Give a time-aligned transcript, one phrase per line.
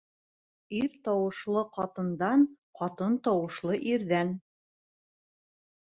[0.77, 2.47] Ир тауышлы ҡатындан,
[2.81, 4.37] ҡатын тауышлы ирҙән